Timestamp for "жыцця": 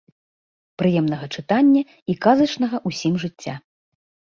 3.27-3.55